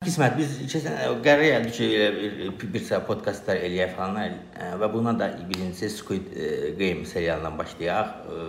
[0.00, 4.88] Qismət biz keçən qərar gəldi ki, elə bir, bir sıra podkastlar eləyək falan ə, və
[4.94, 6.46] buna da birincisi Squid ə,
[6.78, 8.14] Game serialından başlayaq.
[8.32, 8.46] Ə,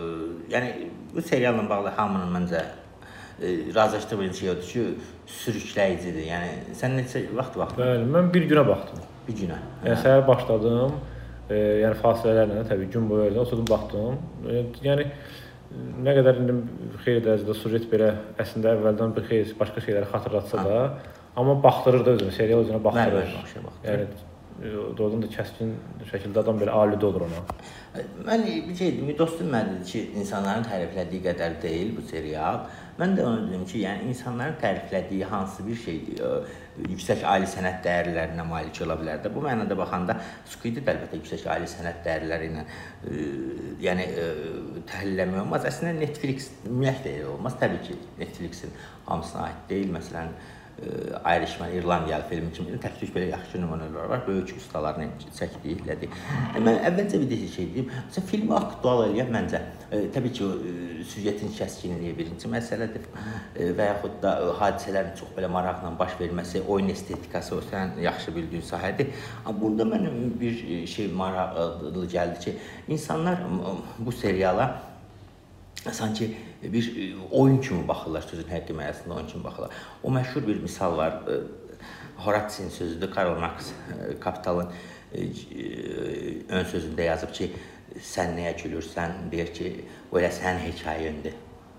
[0.53, 2.63] yəni bu serialla bağlı hamının məncə
[3.75, 4.85] razılaşdığı bir şey odur ki,
[5.41, 6.23] sürükləyicidir.
[6.29, 7.83] Yəni sən neçə vaxt baxdın?
[7.83, 9.05] Bəli, mən bir günə baxdım.
[9.27, 9.61] Bir günə.
[9.83, 10.99] Yəni səhər başladım.
[11.51, 14.21] E, yəni fasilələrlə təbii gün boyu elə oturdum baxdım.
[14.47, 15.11] E, yəni
[16.07, 16.61] nə qədər indi
[17.03, 20.85] xeyli dərəcədə sujet belə əslində əvvəldən bir xeyli başqa şeyləri xatırlatsa da,
[21.35, 23.17] amma baxdırır da özünü, serial özünə baxdırır.
[23.17, 23.89] Bəli, bəli, baxdırır.
[23.91, 24.29] Yəni
[24.61, 25.73] e, doğrudan da kəskin
[26.11, 27.41] şəkildə adam belə aludə olur ona.
[28.27, 32.65] Mən bir şey dedim, dostum mən dedi ki, insanların təriflədiyi qədər deyil bu serial.
[32.99, 37.81] Mən də onu dedim ki, yəni insanların təriflədiyi hansı bir şeydir, ə, yüksək ali sənət
[37.87, 39.31] dəyərlərinə malik ola bilər də.
[39.33, 40.19] Bu mənada baxanda
[40.51, 43.25] Squid də əlbəttə yüksək ali sənət dəyərləri ilə ə,
[43.87, 44.29] yəni ə,
[44.91, 45.67] təhlil etmək olmaz.
[45.71, 47.57] Əslində Netflix ümumiyyətlə olmaz.
[47.63, 48.75] Təbii ki, Netflixin
[49.07, 49.95] hamısına aid deyil.
[49.95, 50.35] Məsələn,
[51.35, 54.23] Irishman İrlandiyalı filmi kimi tək-tük belə yaxşı nümunələr var.
[54.27, 56.09] Böyük ustaların çəkdikləri.
[56.57, 57.91] Mən əvvəlcə bir də şey deyim.
[58.07, 63.07] Məsələn, filmi aktual eləyən məncə ə, təbii ki, o süjetin kəskinliyi birinci məsələdir
[63.77, 68.35] və yaxud da ə, hadisələrin çox belə maraqla baş verməsi, oyun estetikası o sən yaxşı
[68.35, 69.13] bildiyin sahədir.
[69.45, 72.55] Amma burada mənə bir şey maraqlı gəldi ki,
[72.97, 73.45] insanlar
[73.99, 74.71] bu seriala
[75.91, 79.69] sanki bir oyun kimi baxırlar sözün həqiqi mənasında oyun kimi baxırlar.
[80.03, 81.21] O məşhur bir misal var.
[82.17, 83.11] Horatsin sözüdür.
[83.11, 83.71] Karl Marx
[84.19, 84.67] Kapitalın
[86.49, 87.51] ön sözündə yazıb ki,
[87.99, 89.71] sən nəyə gülürsən, deyir ki,
[90.11, 91.33] o elə sənin hekayəndir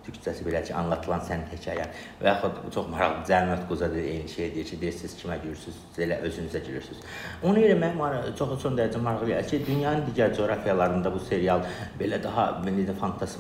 [0.07, 4.51] türkçəsi belə ki, anlatılan sənin hekayən və yaxud çox maraqlı Cənnət Qoza da eyni şey
[4.55, 7.03] deyir ki, deyirsiniz kimə gülürsüz, elə özünüzə gülürsüz.
[7.43, 11.65] Ona görə mən maraq, çox son dərəcə maraqlı gəlir ki, dünyanın digər coğrafiyalarında bu serial
[12.01, 13.37] belə daha belə fantas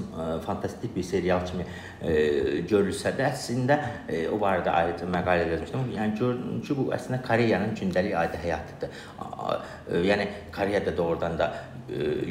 [0.47, 1.67] fantastik bir serial kimi
[2.01, 2.15] e,
[2.69, 5.91] görülsə də əslində e, o barədə ayrıca məqalə yazmışdım.
[5.97, 9.01] Yəni gördüm ki, bu əslində Koreyanın gündəlik adi həyatıdır.
[10.09, 11.53] Yəni Koreyada doğrudan da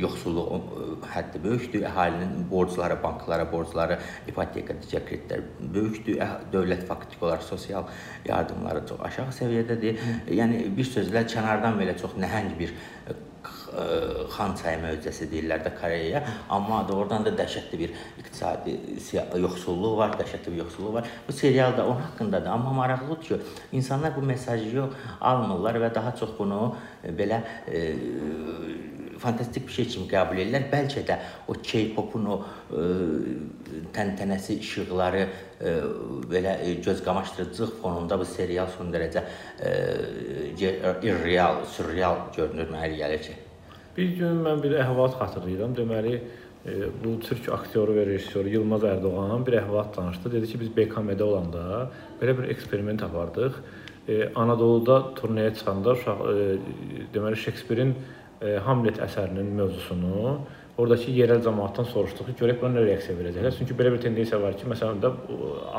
[0.01, 1.85] yoxsulluq həddi böyükdür.
[1.89, 6.21] Əhalinin borcları, banklara borcları, ipoteka, digər kreditlər böyükdür.
[6.53, 7.89] Dövlət faktiki olaraq sosial
[8.25, 10.07] yardımları çox aşağı səviyyədədir.
[10.39, 12.73] Yəni bir sözlə kənardan belə çox nəhəng bir
[14.35, 18.73] Xan çayı möcüzəsi deyirlər də Koreyaya, amma doğrudan da dəhşətli bir iqtisadi
[19.45, 21.07] yoxsulluq var, dəhşətli bir yoxsulluq var.
[21.27, 23.37] Bu serial da onun haqqındadır, amma maraqlıdır ki,
[23.71, 26.75] insanlar bu mesajı yox almırlar və daha çox bunu
[27.17, 27.79] belə e,
[29.21, 30.65] fantastik bir şey kimi qəbul edirlər.
[30.71, 31.17] Bəlkə də
[31.47, 32.87] o K-popun o ə,
[33.95, 35.75] təntənəsi işıqları ə,
[36.31, 39.77] belə göz qamaşdırıcılıq fonunda bu serial son dərəcə ə,
[41.05, 43.37] irreal, surreal görünür mənə gəlir ki.
[43.97, 45.73] Bir gün mən bir əhvalat xatırlayıram.
[45.75, 46.13] Deməli,
[46.63, 50.31] e, bu türk aktyoru və rejissoru Yılmaz Ərdoğan bir əhvalat danışdı.
[50.37, 51.63] Dedi ki, biz BKM-də olanda
[52.21, 53.59] belə bir eksperiment apardıq.
[54.07, 56.47] E, Anadoluda turneye çıxanda uşaq e,
[57.13, 58.20] deməli Şekspirin e,
[58.65, 60.39] Hamlet əsərinin mövzusunu
[60.81, 63.53] oradakı yerel cəmaatdan soruşduq ki, görək buna nə reaksiya verəcəklər.
[63.57, 65.11] Çünki belə bir tendensiya var ki, məsələn də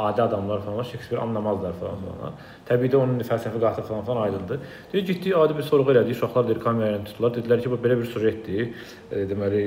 [0.05, 2.37] adi adamlar falan Şekspir anlamazlar falan falan.
[2.69, 4.61] Təbii də onun fəlsəfi qatı falan falan aydındır.
[4.93, 6.17] Deyir, getdik adi bir sorğu elədik.
[6.19, 7.35] Uşaqlar deyir kamera ilə tutdular.
[7.39, 8.89] Dedilər ki, bu belə bir sujetdir.
[9.11, 9.63] E, deməli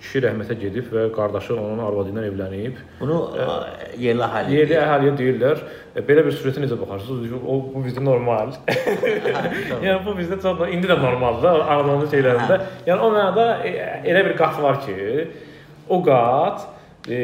[0.00, 2.82] kişi rəhmətə gedib və qardaşı onun arvadı ilə evlənib.
[3.00, 3.48] Bunu e,
[4.06, 5.64] yerli əhali yerli əhaliyə deyirlər.
[5.64, 7.34] E, belə bir surətə necə baxırsınız?
[7.38, 8.56] O bu bizdə normal.
[9.84, 12.58] yəni bu bizdə çox indi də normaldır aralarında şeylərində.
[12.88, 13.46] Yəni o mənada
[14.02, 15.28] elə bir qat var ki,
[15.88, 16.66] o qat
[17.06, 17.20] e,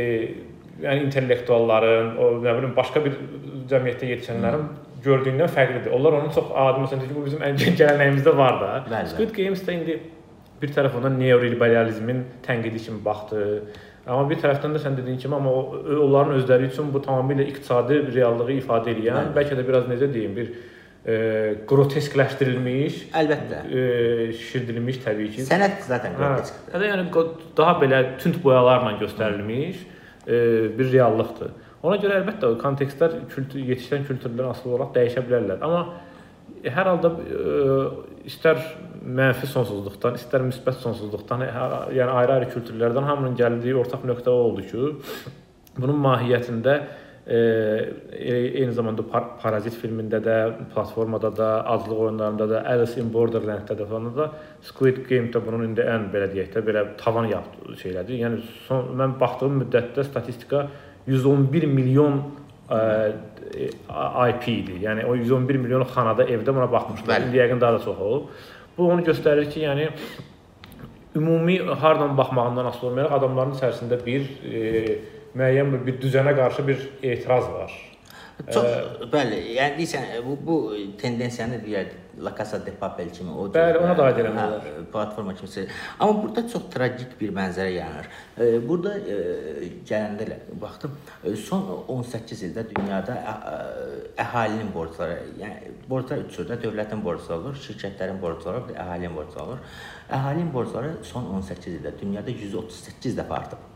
[0.85, 3.19] yəni intellektualların, o nə bilim başqa bir
[3.73, 4.65] cəmiyyətdə yetişənlərin
[5.05, 5.91] gördüyündən fərqlidir.
[5.97, 9.05] Onlar onu çox adi məsələn ki, bu bizim ən gələnəyimizdə var da.
[9.11, 10.01] Squid Games-də indi
[10.61, 13.45] bir tərəfindən neoliberalizmin tənqidi kimi baxdı.
[14.07, 15.63] Amma bir tərəfdən də sən dediyin kimi, amma o,
[16.07, 19.35] onların özləri üçün bu tamamilə iqtisadi reallığı ifadə edən, Bəli.
[19.37, 20.53] bəlkə də biraz necə deyim, bir
[21.05, 21.17] e,
[21.69, 23.85] groteskləşdirilmiş, əlbəttə, e,
[24.39, 25.47] şişirdilmiş təbii ki.
[25.51, 26.59] Sənət zaten grotesk.
[26.73, 27.09] Hə, yəni
[27.61, 29.83] daha belə tünd boyalarla göstərilmiş
[30.27, 30.39] e,
[30.79, 31.53] bir reallıqdır.
[31.85, 35.63] Ona görə əlbəttə o kontekstlər kültür yetişən kültürlərdən asılı olaraq dəyişə bilərlər.
[35.65, 35.85] Amma
[36.65, 37.59] hər halda ə,
[38.29, 38.61] istər
[39.01, 44.67] mənfi sonsuzluqdan, istər müsbət sonsuzluqdan, hər, yəni ayrı-ayrı kültürlərdən hamının gəldiyi ortaq nöqtə o oldu
[44.69, 44.91] ki,
[45.81, 46.75] bunun mahiyyətində
[47.25, 47.39] e,
[48.19, 50.37] eyni zamanda par Parazit filmində də,
[50.75, 54.31] platformada da, aclıq oyunlarında da, Alice in Borderland-də də falan da
[54.67, 58.21] Squid Game-də bunun indi ən belə deyək də belə tavan yapdı şeylədir.
[58.25, 60.67] Yəni son mən baxdığım müddətdə statistika
[61.07, 62.21] 111 milyon
[62.71, 62.81] ə,
[64.31, 64.79] IP idi.
[64.85, 67.27] Yəni o 111 milyon xanada evdə buna baxmışlar.
[67.27, 68.35] İndi yəqin daha da çox olub.
[68.79, 69.89] Bu onu göstərir ki, yəni
[71.17, 74.99] ümumi hardan baxmağından asılı olmayaraq adamların içərisində bir e,
[75.37, 77.75] müəyyən bir, bir düzənə qarşı bir etiraz var.
[78.49, 80.55] Çox bəli, yəni deyirsən bu bu
[81.01, 81.91] tendensiyanı deyər
[82.21, 85.67] La Casa de Papel kimi o Bəli, ona da aid hə, eləmək platforma kimi.
[86.01, 88.09] Amma burada çox tragik bir mənzərə yaranır.
[88.41, 89.17] E, Burada e,
[89.89, 90.27] gələndə
[90.61, 97.05] baxdım, e, son 18 ildə dünyada ə- ə- əhalinin borcları, yəni borclar üç cürdə dövlətin
[97.05, 99.65] borcları olur, şirkətlərin borcları olur, əhalinin borcları olur.
[100.11, 103.70] Əhalinin borcları son 18 ildə dünyada 138 dəfə artıb.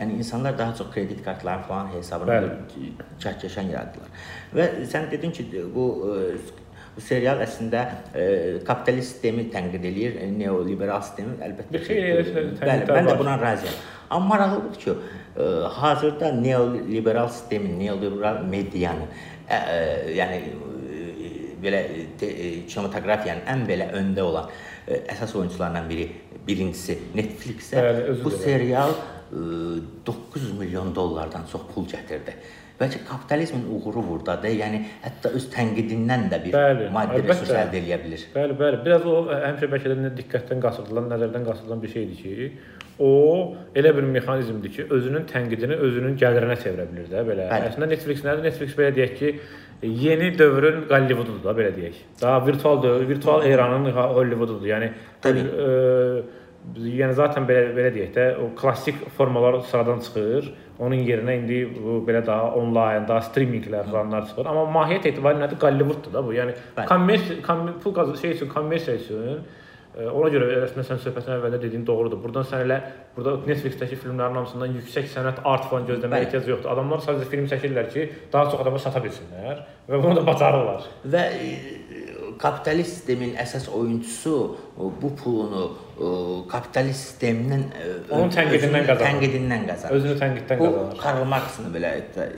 [0.00, 2.38] Yəni insanlar daha çox kredit kartları falan hesabına
[3.20, 4.08] çəkişən yaratdılar.
[4.56, 5.44] Və sən dedin ki,
[5.74, 6.22] bu e,
[6.96, 7.82] bu serial əslində
[8.16, 8.24] e,
[8.66, 11.72] kapitalist sistemi tənqid eləyir, e, neoliberal sistemi əlbəttə.
[11.76, 13.76] Bir xeyli elə şey- Bəli, mən də buna razıyam.
[14.10, 14.90] Amma maraqlıdır ki,
[15.36, 15.42] e,
[15.80, 19.06] hazırda neoliberal sistemin, neoliberal medianın,
[19.50, 19.78] ə, ə,
[20.16, 21.30] yəni e,
[21.62, 21.84] belə
[22.22, 24.48] e, kinematografiyanın ən belə öndə olan
[24.88, 26.10] e, əsas oyunçularından biri,
[26.48, 27.84] birincisi Netflix-ə
[28.24, 32.34] bu serial e, 900 milyon dollardan çox pul gətirdi.
[32.80, 34.54] Bəlkə kapitalizmin uğuru burdadır.
[34.56, 38.22] Yəni hətta öz tənqidindən də bir Bəli, maddi resurs əldə edə bilər.
[38.34, 38.78] Bəli, bəli.
[38.86, 42.52] Biraz o həmişə bəlkə də diqqətdən qaçırdılan, nəzərdən qaçırdılan bir şeydir ki,
[43.00, 43.12] o
[43.76, 47.50] elə bir mexanizmdir ki, özünün tənqidini özünün gəlirinə çevirə bilər də belə.
[47.52, 47.68] Bəli.
[47.68, 48.48] Əslində Netflix nədir?
[48.48, 49.34] Netflix belə deyək ki,
[49.82, 52.00] yeni dövrün Hollywoodudur da belə deyək.
[52.22, 54.68] Daha virtual dövr, virtual eranın Hollywoodudur.
[54.72, 55.44] Yəni Təbii.
[55.52, 56.39] ə,
[56.76, 60.50] yəni zaten belə belə deyək də o klassik formalar sıradan çıxır.
[60.80, 64.48] Onun yerinə indi bu belə daha onlayn, daha streaminqlər falanlar çıxır.
[64.48, 65.60] Amma mahiyyət etibarilə nədir?
[65.64, 66.34] Hollywooddur da bu.
[66.36, 66.54] Yəni
[66.88, 69.42] kommersiya kom pul qazan şey üçün, kommersiya üçün
[69.96, 72.22] ə, ona görə əslində sən söhbətin əvvəldə dediyin doğrudur.
[72.22, 72.80] Burdan sən elə
[73.16, 76.72] burada Netflix-dəki filmlərin hamısından yüksək sənət art falan gözləməyə ehtiyac yoxdur.
[76.72, 80.88] Adamlar sadəcə film çəkirlər ki, daha çox adama sata bilsinlər və bunu da bacarırlar.
[81.12, 82.06] Və e,
[82.40, 84.34] kapitalist sistemin əsas oyunçusu
[85.02, 85.64] bu pulunu
[86.48, 89.04] kapitalist sisteminin e, Onun tənqidindən qazanır.
[89.04, 89.96] Tənqidindən qazanır.
[89.98, 91.00] Özünü tənqiddən Bu qazanır.
[91.02, 92.28] Karl Marxın belə e,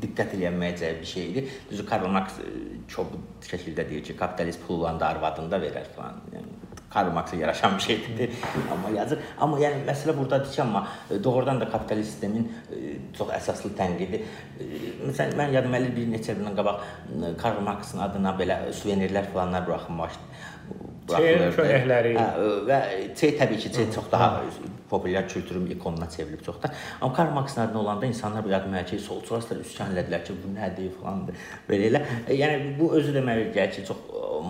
[0.00, 1.58] diqqət edilməyəcəyi bir şeydir.
[1.70, 2.54] Düzü Karl Marx e,
[2.94, 6.22] kobud şəkildə deyir ki, kapitalist pulla da arvadını da verər falan.
[6.32, 8.30] Yəni Karl Marxa yaraşan bir şeydir.
[8.72, 9.18] amma yazır.
[9.40, 10.88] Amma yəni məsələ burdadır ki, amma
[11.24, 14.22] doğrudan da kapitalist sistemin e, çox əsaslı tənqidi.
[14.60, 14.64] E,
[15.06, 19.66] Məsələn, mən yadıma gəlir bir neçə ildən qabaq e, Karl Marxın adına belə suvenirlər falanlar
[19.66, 20.26] buraxılmışdı.
[21.10, 22.12] Çeyin köynəkləri.
[22.18, 22.82] Hə, və
[23.18, 24.42] çey təbii ki, çey çox daha
[24.90, 26.72] populyar kültürün ikonuna çevrilib çox da.
[27.00, 30.54] Amma Karl Marxın adına olanda insanlar bu yadıma gəlir ki, solçular üsyan elədilər ki, bu
[30.58, 31.38] nədir falandır.
[31.70, 32.02] Belə elə.
[32.34, 33.96] Yəni bu özü demək gəlir ki, çox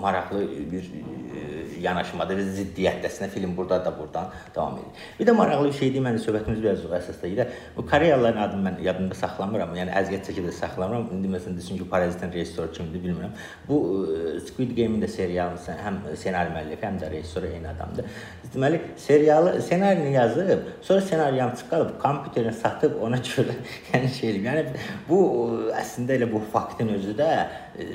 [0.01, 0.93] maraqlı bir
[1.83, 5.05] yanaşmadır, bir ziddiyyətdəsinə film burada da buradan davam edir.
[5.21, 7.47] Bir də maraqlı bir şeydir, mən də söhbətimiz biraz əsaslayır.
[7.77, 9.75] Bu Koreyalıların adını mən yadımda saxlamıram.
[9.77, 11.09] Yəni əziyyət çəkib də saxlamıram.
[11.17, 13.33] İndi məsələn desin ki, Parazitin rejissoru kimdir bilmirəm.
[13.69, 13.81] Bu
[14.49, 18.05] Squid Game-in də serialının sən- həm ssenari müəllifi, həm də rejissoru eyni adamdır.
[18.55, 23.57] Deməli, serialı ssenarini yazıb, sonra ssenariyam çıxarıb, kompüterini satıb ona görə
[23.93, 24.47] yəni şey eləyib.
[24.51, 24.65] Yəni
[25.09, 25.21] bu
[25.81, 27.89] əslində elə bu faktın özü də ə,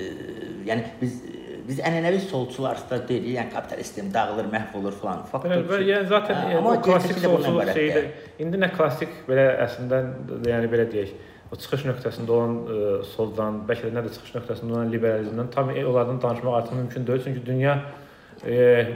[0.67, 1.21] yəni biz
[1.67, 5.23] biz ənənəvi solçular da deyirik, yəni kapitalist sistem dağılır, məhv olur falan.
[5.31, 8.03] Fakt Bəli, yəni zaten Hə, yəni, klassik solçuluq şeydə
[8.45, 10.01] indi nə klassik belə əslində
[10.50, 11.13] yəni belə deyək,
[11.51, 12.79] o çıxış nöqtəsində olan ə,
[13.12, 17.07] soldan, bəlkə də nə də çıxış nöqtəsində olan liberalizmdən tam e, onlardan danışmaq artıq mümkün
[17.07, 17.75] deyil, çünki dünya
[18.44, 18.56] e,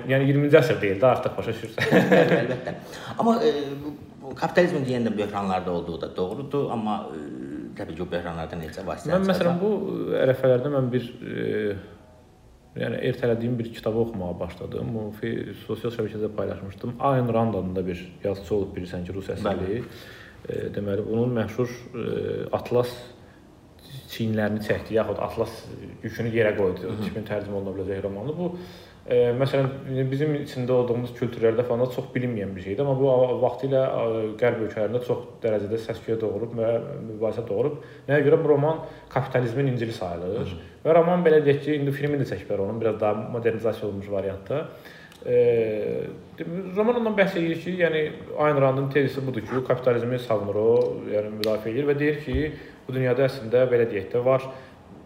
[0.10, 2.10] yəni 20-ci əsr deyil də artıq başa düşürsən.
[2.42, 2.75] Əlbəttə.
[3.18, 3.54] Amma e,
[4.36, 7.21] kapitalizmin deyəndə böhranlarda olduğu da doğrudur, amma e,
[7.77, 9.71] təbii ki, o böhranlardan necə vasitələr Mən məsələn bu
[10.25, 11.77] ərəfələrdə mən bir e,
[12.77, 14.92] yəni ertələdiyim bir kitabı oxumağa başladım.
[14.94, 16.95] Bu fe- sosial şəbəkədə paylaşmışdım.
[16.99, 19.80] Ayn Rand adında bir yazıçı olub bilirsən ki, rus əsilli.
[20.49, 22.06] E, deməli onun məşhur e,
[22.52, 22.94] Atlas
[24.09, 25.64] çiyinlərini çəkdi, yaxud Atlas
[26.04, 26.94] yükünü yerə qoydu.
[27.07, 28.52] Kimin tərcümə oluna biləcək romanı bu.
[29.09, 33.81] E, məsələn bizim içində olduğumuz kültürlərdə falan çox bilinməyən bir şeydir, amma bu vaxtilə
[34.37, 36.75] qərb ölkələrində çox dərəcədə səs-küyə doğurub və
[37.07, 37.80] mübahisə doğurub.
[38.06, 40.54] Nəyə görə bu roman kapitalizmin İncili sayılır.
[40.85, 44.61] Və roman belə deyək ki, indi filmini də çəkiblər onun biraz daha modernizasiya olunmuş variantda.
[45.25, 45.42] E,
[46.78, 48.06] roman ondan bəhs edir ki, yəni
[48.45, 50.71] Ayn Randın tezisi budur ki, kapitalizmi savunur o,
[51.09, 52.51] yəni müdafiə edir və deyir ki,
[52.85, 54.45] bu dünyada əslində belə deyək də var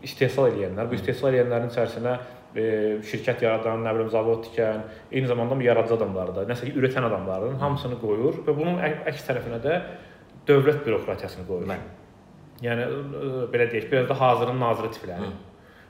[0.04, 2.20] istehsal edənlər, bu istehsal edənlərin içərisinə
[2.56, 2.66] e,
[3.10, 7.58] şirkət yaradan, nə bilim zavod tikən, eyni zamanda yaradıcı adamları da, nəsə ki, ürətən adamların
[7.62, 9.80] hamısını qoyur və bunun əks tərəfinə də
[10.50, 11.66] dövlət bürokratiyasını qoyur.
[11.72, 11.88] Mən.
[12.64, 15.32] Yəni ə, belə deyək, biraz da hazırın naziri tipləri.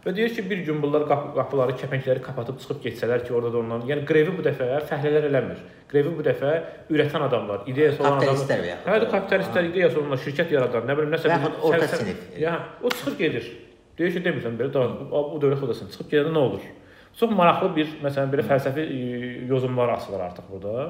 [0.03, 3.59] Və deyir ki, bir gün bunlar qapı, qapıları, kəpəngləri kapatıb çıxıb getsələr ki, orada da
[3.61, 5.61] onların, yəni grevi bu dəfə fəhlələr eləmir.
[5.91, 6.49] Grevi bu dəfə
[6.91, 8.51] ürətən adamlar, ideyası olan yaxud
[8.83, 12.25] Hə, kapitalistlər ideyası olanlar, şirkət yaradan, nə bilim nəsə bir- orta sinif.
[12.39, 13.47] Ya, o çıxır gedir.
[13.97, 16.63] Deyir ki, demirsən belə, da bu, dövlət odasına çıxıb gedəndə nə olur?
[17.19, 19.01] Çox maraqlı bir, məsələn, belə fəlsəfi e,
[19.49, 20.87] yozumlar asılır artıq burada.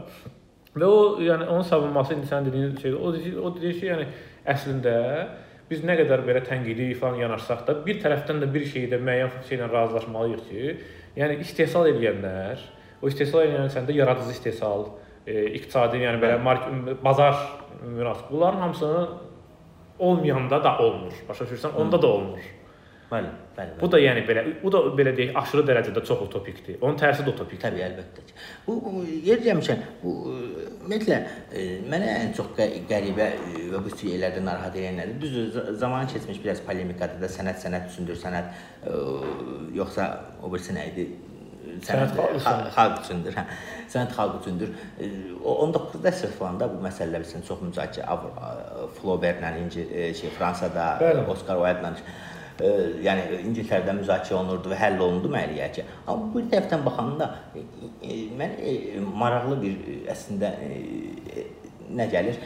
[0.73, 4.07] Və o, yəni onun savunması indi sən dediyin şey, o deyir, o deyir ki, yəni
[4.53, 4.95] əslində
[5.69, 9.67] biz nə qədər belə tənqidi falan yanaşsaq da bir tərəfdən də bir şeydə müəyyən şeylə
[9.73, 10.73] razılaşmalıyıq ki,
[11.19, 12.63] yəni istehsal edənlər,
[13.03, 14.87] o istehsal edən səndə yaradıcı istehsal,
[15.27, 17.35] e, iqtisadi, yəni belə market, bazar
[17.83, 18.31] münasib.
[18.31, 19.07] Bunların hamısını
[19.99, 21.13] olmayanda da olmur.
[21.29, 21.75] Başa düşürsən?
[21.75, 22.62] Onda da olmur.
[23.13, 23.73] Bəli, bəli.
[23.77, 26.79] Bu da yəni belə, bu da belə deyək, aşırı dərəcədə çox utopikdir.
[26.81, 27.61] Onun tərsi də utopikdir.
[27.67, 28.37] Təbii, əlbəttə ki.
[28.65, 31.19] Bu, bu yer demişəm, bu ümumiyyətlə
[31.91, 33.27] mənə ən çox qə qəribə
[33.75, 35.19] və bu şeylərdə narahat edən nədir?
[35.21, 38.49] Düzdür, zaman keçmiş biraz polemikadır da sənət sənət üçündür, sənət
[38.89, 38.97] ə,
[39.77, 40.09] yoxsa
[40.41, 41.07] o birisi nə idi?
[41.85, 42.17] Sənət
[42.73, 43.37] xalq, üçündür.
[43.37, 43.45] Hə.
[43.93, 44.73] Sənət xalq üçündür.
[44.97, 45.07] E,
[45.39, 48.17] o 19-cu əsr falanda bu məsələlər üçün çox müzakirə
[48.97, 49.85] Flaubert-lə İnci
[50.19, 51.23] şey Fransada, Bəli.
[51.33, 55.85] Oscar Wilde-lə e, yəni İngiltərədə müzakirə olunurdu və həll olundu müəyyən ki.
[56.07, 57.63] Amma bu tərəfdən baxanda e,
[58.01, 60.53] e, mən e, maraqlı bir əslində
[61.93, 62.37] nə gəlir?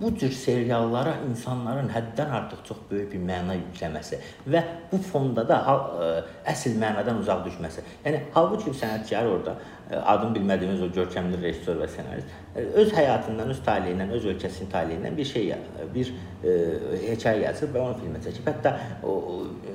[0.00, 4.18] Bu cür seriallara insanların həddən artıq çox böyük bir məna yükləməsi
[4.50, 6.08] və bu fonda da ə,
[6.50, 7.84] əsl mənadan uzaq düşməsi.
[8.02, 13.54] Yəni halbuki sənətkar orada ə, adını bilmədiyimiz o görkəmli rejissor və ssenarist ə, öz həyatından,
[13.54, 15.54] öz taleyindən, öz ölkəsinin taleyindən bir şey,
[15.94, 16.56] bir ə,
[17.04, 18.50] hekayə yazıb və onu filmə çəkib.
[18.50, 18.74] Hətta
[19.06, 19.14] o,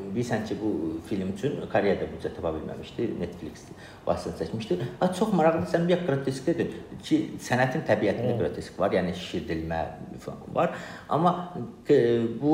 [0.09, 3.67] bilirsən ki, bu film üçün Koreyada büdcə tapa bilməmişdi, Netflix
[4.07, 4.79] vasitəsilə çəkmişdi.
[4.99, 6.73] Ha çox maraqlıdır, sən bir qroteskidir
[7.05, 9.83] ki, sənətin təbiətində qrotesk var, yəni şişirdilmə
[10.19, 10.75] falan var.
[11.09, 11.53] Amma
[11.89, 12.53] e, bu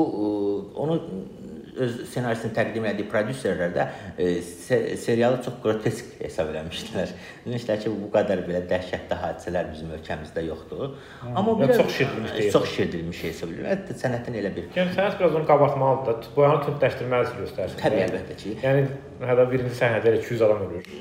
[0.74, 1.02] e, onu
[1.76, 3.86] öz ssenaristini təqdim etdiyi prodüserlər də
[4.18, 7.14] e, se serialı çox qrotesk hesab eləmişdilər.
[7.46, 10.96] Demişlər ki, bu qədər belə dəhşətli hadisələr bizim ölkəmizdə yoxdur.
[11.32, 12.52] Amma Yəni biraz çox şişirdilmiş deyil.
[12.52, 13.74] Çox şişirdilmiş hesab edirlər.
[13.74, 17.82] Hətta sənətin elə bir Yəni sənət biraz onu qabartmalıdır da, boyanı tündləşdirməlidir göstərsin.
[17.82, 18.54] Təbii əlbəttə ki.
[18.64, 18.86] Yəni
[19.30, 20.90] hətta birinci səhnədə elə 200 adam ölür.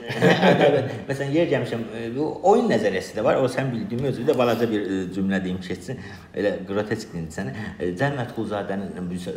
[0.65, 3.39] Evet, Məsələn, yer gəlmişəm, e, bu oyun nəzəriyyəsi də var.
[3.43, 5.99] O sən bildiyin özü də balaca bir e, cümlə deyim keçsin.
[6.35, 7.53] Elə qrotesk indi sənə.
[7.99, 9.35] Cəl Mətqulzadənin bizə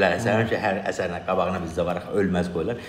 [0.00, 2.80] öl, ölməz ölülər əsəri ki, hər əsərinə qabağına bizdə var ölməz qoyurlar.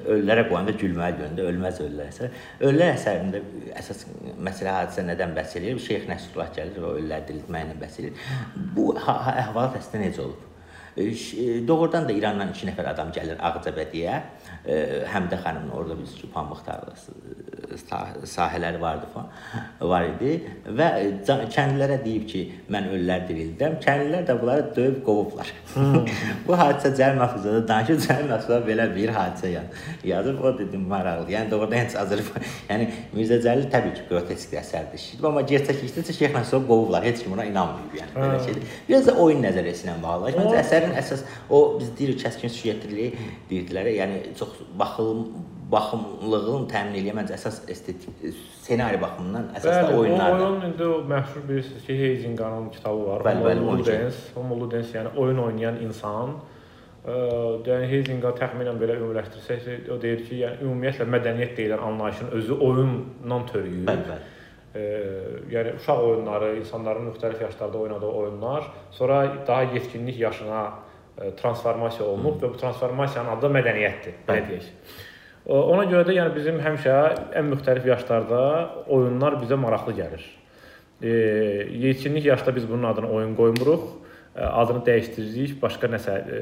[0.00, 2.30] Ölülərə qoyanda gülməyə görəndə ölməz ölülər əsəri.
[2.60, 3.42] Ölülər əsərində
[3.80, 4.06] əsas
[4.38, 5.78] məsələ hadisə nədən bəhs edir?
[5.78, 8.12] Şeyx Nəsrullah gəlir və ölüləri diriltməklə bəhs edir.
[8.76, 10.49] Bu əhvalat əslində necə olub?
[11.04, 14.20] E, Doğrudan da İrandan 2 nəfər adam gəlir Ağcabədiyə.
[14.66, 14.74] E,
[15.08, 17.12] Həmidə xanımın orada biz ki, pambıq tarlası
[17.72, 19.28] e, sah- sahələri vardı falan
[19.90, 20.32] var idi
[20.78, 20.88] və
[21.54, 22.42] kəndlilərə deyib ki,
[22.72, 23.78] mən ölülər dirildirəm.
[23.84, 25.48] Kəndlilər də bunları döyüb qovublar.
[26.46, 28.00] Bu hadisə Cəl Məhfuzada danışır.
[28.06, 30.42] Cəl Məhfuzada belə bir hadisə yaz- yazıb.
[30.44, 31.30] O dedim maraqlı.
[31.32, 35.06] Yəni doğrudan heç Azərbaycan, yəni Mirzə Cəlil təbii ki, qrotesk əsərdir.
[35.24, 37.04] Amma gerçək işdəsə Şeyx Nəsrullah qovublar.
[37.06, 38.44] Heç kim ona inanmayıb yəni belə Hə.
[38.44, 38.68] şeydir.
[38.88, 40.32] Biraz da oyun nəzəriyyəsi ilə bağlı.
[40.36, 43.10] Məncə O- əsərin əsas o biz deyirik kəskin süjetli
[43.50, 43.90] deyirdilər.
[44.00, 45.24] Yəni çox baxım
[45.70, 48.22] baxımlığın təmin edən məncə əsas estetik
[48.62, 50.46] ssenari baxımından əsas da Bəli, o oyunlardır.
[50.46, 53.20] oyun indi o məşhur bir ki, Heizinganın kitabı var.
[53.28, 56.34] Bəli, bəli, Ludens, Homo Ludens, yəni oyun oynayan insan.
[57.06, 57.14] Ə,
[57.68, 63.46] yəni Heizinga təxminən belə ümumiləşdirsək, o deyir ki, yəni ümumiyyətlə mədəniyyət deyilən anlayışın özü oyundan
[63.52, 63.86] törəyir.
[63.86, 64.28] Bəli, bəli.
[64.74, 64.82] E,
[65.50, 70.60] yəni uşaq oyunları, insanların müxtəlif yaşlarda oynadığı oyunlar, sonra daha yetkinlik yaşına
[71.18, 74.68] e, transformasiya olunub və bu transformasiyanın adı da mədəniyyətdir, belə deyək.
[75.50, 76.96] Ona görə də yəni bizim həmişə
[77.40, 78.42] ən müxtəlif yaşlarda
[78.86, 80.26] oyunlar bizə maraqlı gəlir.
[81.02, 81.10] E,
[81.86, 83.88] yetkinlik yaşda biz bunun adını oyun qoymuruq.
[84.36, 86.36] E, Adını dəyişdiririk, başqa nəsə e,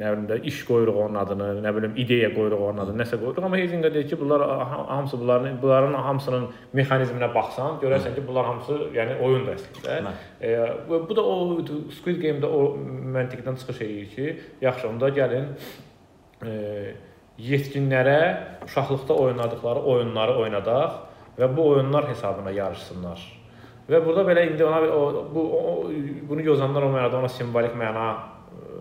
[0.00, 3.42] nə bilim də iş qoyuruq onun adını, nə bilim ideya qoyuruq onun adını, nəsə qoyuruq.
[3.44, 8.46] Amma Heizinga deyir ki, bunlar ha- hamısı bunların bunların hamısının mexanizminə baxsan, görərsən ki, bunlar
[8.48, 9.84] hamısı yəni oyundur əslində.
[9.84, 10.14] Bəli.
[10.40, 10.48] E,
[10.88, 11.58] bu- da o
[11.98, 12.62] Squid Game-də o
[13.18, 15.46] məntiqdən çıxış edir ki, yaxşı onda gəlin
[16.48, 16.94] e,
[17.38, 18.18] yetkinlərə
[18.64, 20.96] uşaqlıqda oynadıkları oyunları oynadaq
[21.38, 23.41] və bu oyunlar hesabına yarışsınlar.
[23.92, 25.00] Və burada belə indi ona o,
[25.34, 25.72] bu o,
[26.28, 28.76] bunu yozanlar o mənada ona simvolik məna e,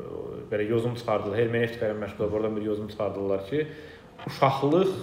[0.52, 1.36] belə yozum çıxardılar.
[1.42, 3.66] Hermenevtika ilə məşğul olub oradan bir yozum çıxardılar ki,
[4.30, 4.94] uşaqlıq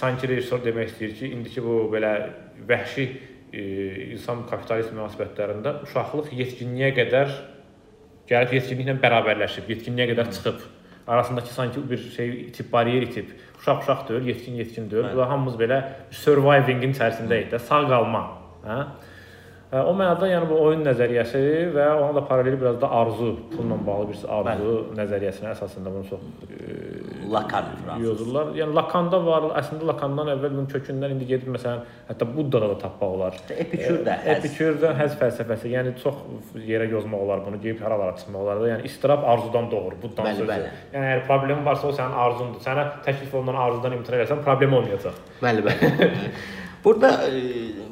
[0.00, 2.12] sanki rejissor demək istəyir ki, indiki bu belə
[2.68, 3.62] vəhşi e,
[4.12, 7.32] insan kapitalist münasibətlərində uşaqlıq yetkinliyə qədər
[8.28, 10.64] gəlib yetkinliklə bərabərləşib, yetkinliyə qədər çıxıb.
[11.08, 13.30] Arasındakı sanki bir şey itib, baryer itib.
[13.62, 15.14] Uşaq uşaq deyil, yetkin yetkin deyil.
[15.16, 15.78] Bu hamımız belə
[16.12, 18.26] surviving-in içərisindəyik də, sağ qalma,
[18.66, 18.82] hə?
[19.68, 21.40] O mənada yəni bu oyun nəzəriyyəsi
[21.74, 26.22] və ona da paralel biraz da arzu, pulla bağlı bir arzu nəzəriyyəsinə əsasında bunu çox
[26.48, 26.68] e,
[27.28, 27.66] Lakan
[28.00, 28.54] yozurlar.
[28.56, 33.16] Yəni Lakanda var, əslində Lakandan əvvəl bunun kökündən indi gedib məsələn, hətta Buddada da tapmaq
[33.18, 33.36] olar.
[33.52, 34.38] Epikür də həzz.
[34.38, 36.22] Epikürdən həzz fəlsəfəsi, yəni çox
[36.64, 38.70] yerə yozmaq olar bunu, gedib haralara çıxmaq olar da.
[38.72, 40.48] Yəni istirab arzudan doğur, Buddan Bəli, sözü.
[40.54, 40.70] bəli.
[40.94, 42.64] Yəni əgər problem varsa o sənin arzundur.
[42.64, 45.20] Sənə təklif olunan arzudan imtina etsən, problem olmayacaq.
[45.44, 45.92] Bəli, bəli.
[46.88, 47.40] Bu Burada e,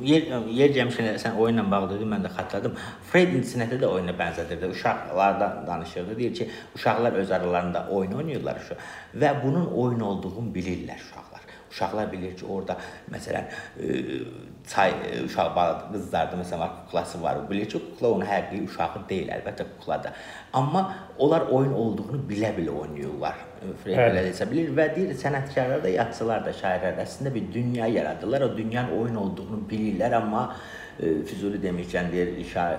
[0.08, 0.22] yer,
[0.56, 2.78] yer gəlmişkən sən oyunla bağlı dedin, mən də xatırladım.
[3.10, 4.70] Freud incəsənətə də oyuna bənzədirdi.
[4.72, 6.16] Uşaqlardan danışırdı.
[6.18, 8.78] Deyir ki, uşaqlar öz aralarında oyun oynayırlar şu
[9.20, 11.44] və bunun oyun olduğunu bilirlər uşaqlar.
[11.70, 12.78] Uşaqlar bilir ki, orada
[13.12, 13.44] məsələn
[13.84, 13.86] e,
[14.72, 15.52] çay e, uşaq
[15.92, 17.50] qızlardı məsələn var, kuklası var.
[17.50, 20.24] Bilir ki, kukla onun həqiqi uşağı deyil, əlbəttə kukladır.
[20.52, 20.86] Amma
[21.18, 23.44] onlar oyun olduğunu bilə-bilə oynayırlar.
[23.82, 27.86] Freud belə desə bilir və deyir sənətkarlar da, yazıçılar da, şairlər də əslində bir dünya
[27.86, 28.46] yaradırlar.
[28.48, 30.48] O dünyanın oyun olduğunu bilirlər, amma
[31.00, 32.78] e, Füzuli demişkən deyir şair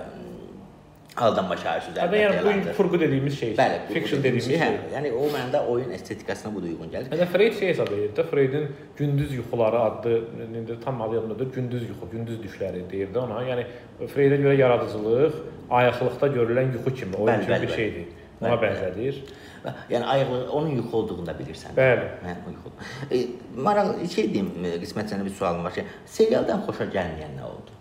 [1.17, 2.13] aldanma şair sözləri.
[2.13, 3.53] Hə, yəni bu kurgu dediyimiz şey.
[3.57, 4.59] Bəli, fiction dediyimiz şey.
[4.61, 7.09] Hə, yəni o məndə oyun estetikasına bu da uyğun gəlir.
[7.13, 8.23] Hətta Freud şey hesab edirdi.
[8.31, 8.67] Freudun
[8.97, 10.17] gündüz yuxuları adlı
[10.59, 11.51] indi tam adı yadımdadır.
[11.53, 13.41] Gündüz yuxu, gündüz düşləri deyirdi ona.
[13.49, 13.65] Yəni
[14.13, 17.75] Freudə görə yaradıcılıq ayıqlıqda görülən yuxu kimi, oyun Bəli, kimi bəli, bir bəli.
[17.75, 18.05] şeydir.
[18.41, 19.13] Ona Bəli, bəli.
[19.89, 21.73] Yəni ayıqlı onun yuxu olduğunu da bilirsən.
[21.77, 22.05] Bəli.
[22.25, 22.71] Hə, o yuxu.
[23.11, 23.23] E,
[23.67, 25.85] maraq şey deyim, e, qismət sənə bir sualım var ki,
[26.17, 27.75] serialdan xoşa gəlməyən nə oldu?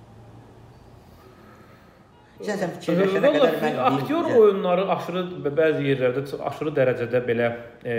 [2.44, 7.46] Sən sən fikirləşənə qədər mən aktyor oyunları aşırı bəzi yerlərdə aşırı dərəcədə belə
[7.84, 7.96] e,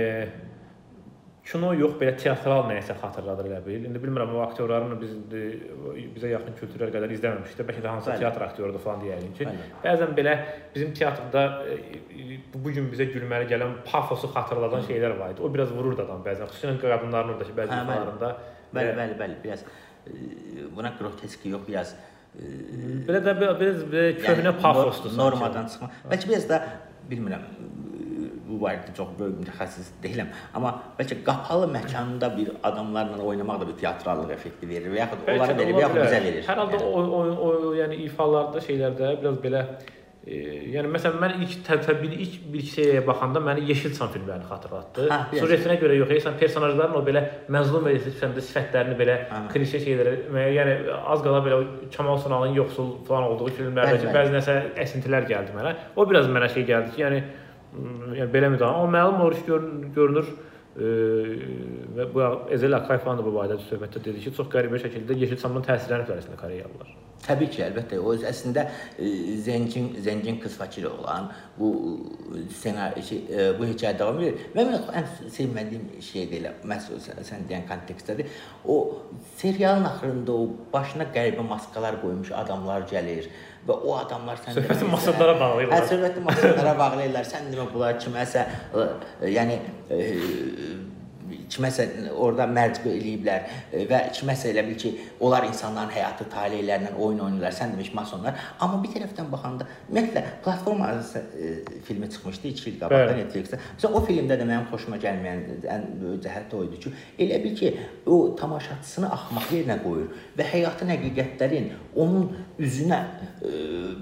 [1.47, 3.85] kino yox, belə teatral nəyisə xatırladır elə bil.
[3.87, 5.13] İndi bilmirəm o aktyorların biz
[6.17, 7.63] bizə yaxın kültürlər qədər izləməmişdik.
[7.69, 8.23] Bəlkə də hansısa Bəli.
[8.25, 9.47] teatr aktyorudur falan deyərik ki.
[9.47, 9.69] Bəli.
[9.85, 10.33] Bəzən belə
[10.75, 11.77] bizim teatrda e,
[12.35, 15.41] e, bu gün bizə gülməli gələn pafosu xatırladan şeylər var idi.
[15.47, 16.51] O biraz vurur da adam bəzən.
[16.51, 17.95] Xüsusən qadınların oradakı bəzi Hə, bəli.
[17.95, 18.33] ifalarında.
[18.75, 21.95] Bəli, e, bəli, bəli, biraz e, buna grotesk yox, biraz
[22.35, 22.51] e,
[23.07, 25.15] Belə də biraz, belə köhnə yəni pafosdur.
[25.15, 25.87] nor- Normadan çıxma.
[26.11, 26.59] Bəlkə biraz da
[27.09, 28.06] bilmirəm e,
[28.47, 33.77] bu barədə çox böyük mütəxəssis deyiləm, amma bəlkə qapalı məkanda bir adamlarla oynamaq da bir
[33.81, 36.41] teatrallıq effekti verir və yaxud Bəlkə onlara verir, və yaxud bizə verir.
[36.47, 36.89] Hər halda Yəni.
[37.03, 39.63] o, o, o yəni ifalarda, şeylərdə biraz belə
[40.27, 40.37] e,
[40.73, 41.55] yəni məsələn mən ilk
[41.87, 45.07] təbii ilk bir şeyə baxanda məni Yeşilçam filmlərini xatırlatdı.
[45.11, 45.19] Hə.
[45.39, 47.23] Suretinə görə yox, yəni personajların o belə
[47.53, 49.41] məzlum edilmişsən də sifətlərini belə Hə.
[49.55, 50.15] klişe şeyləri,
[50.59, 51.59] yəni az qala belə
[51.95, 55.75] Kamal Sunalın yoxsul falan olduğu filmlərdə bəzi nəsə əsintilər gəldi mənə.
[55.95, 57.21] O biraz mənə şey gəldi ki, yəni
[58.17, 58.83] yəni belə daha?
[58.83, 60.29] O məlum olur ki, görünür, görünür
[60.77, 60.93] e,
[61.97, 65.65] və bu Ezel Akayev falan da bu barədə söhbətdə dedi ki, çox qəribə şəkildə Yeşilçamdan
[65.67, 66.95] təsirlənib əslində Koreyalılar.
[67.25, 68.67] Təbii ki, əlbəttə o əslində
[69.01, 69.09] e,
[69.43, 71.71] zəngin zəngin qız fakiri olan bu
[72.53, 74.45] ssenari şey, e, bu hekayə davam edir.
[74.53, 76.91] Və mən ən sevmədiyim şey deyil, məhz
[77.27, 78.29] sən deyən kontekstdədir.
[78.69, 78.77] O
[79.41, 83.31] serialın axırında o başına qəribə maskalar qoymuş adamlar gəlir
[83.67, 85.81] və o adamlar sən Söhbəti masadlara bağlayırlar.
[85.81, 87.27] Hə, söhbəti masadlara bağlayırlar.
[87.27, 88.45] Sən demə bunlar kiməsə
[89.27, 89.59] yəni
[91.51, 97.23] kiməsə orada mərcə eləyiblər e, və kiməsə elə bil ki, onlar insanların həyatı taleylərlə oyun
[97.27, 97.55] oynayırlar.
[97.55, 98.37] Sən demiş masonlar.
[98.63, 101.53] Amma bir tərəfdən baxanda ümumiyyətlə platforma e,
[101.87, 103.23] filmi çıxmışdı 2 il qabaqda Bəli.
[103.23, 103.61] Netflix-də.
[103.77, 106.93] Məsələn o filmdə də mənim xoşuma gəlməyən ən böyük cəhət o idi ki,
[107.25, 107.73] elə bil ki,
[108.05, 112.29] o tamaşaçısını axmaq yerinə qoyur və həyatın həqiqətlərin onun
[112.59, 112.99] üzünə
[113.41, 113.53] e,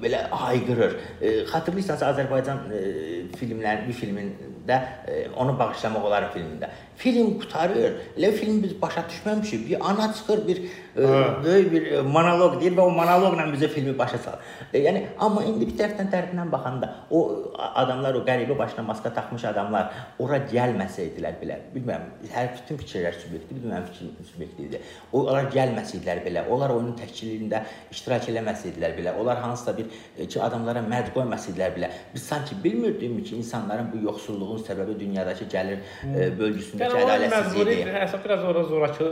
[0.02, 0.98] belə hayqırır.
[1.22, 2.84] E, xatırlayırsanız Azərbaycan e,
[3.38, 6.70] filmlər bir filmində e, onu bağışlamaq olar filmində.
[6.98, 8.00] Film qutarır.
[8.18, 9.70] Elə filmi biz başa düşməmişik.
[9.70, 10.58] Bir ana çıxır, bir
[10.96, 11.44] e, Hə.
[11.44, 14.40] böyük bir e, monoloq deyir və o monoloqla bizə filmi başa salır.
[14.74, 17.22] E, yəni amma indi bir tərəfdən tərəfindən baxanda o
[17.82, 23.60] adamlar o qəribə başına maska taxmış adamlar ora gəlməsəydilər belə, bilmirəm, hər bütün fikirlər subyektiv,
[23.66, 24.96] mənim fikrim subyektivdir.
[25.12, 30.84] Onlar gəlməsəydilər belə, onlar oyunun təşkilində iştirak eləməsəydilər belə, onlar hansısa bir e, ki adamlara
[30.86, 36.85] mərc qoymasaydılar belə, biz sanki bilmirdikmi ki, insanların bu yoxsulluğun səbəbi dünyadakı gəlir e, bölgüsündəki
[36.86, 37.90] Yəni o məcburi ədalətsizlikdir.
[38.06, 39.08] əsas biraz orada zorakı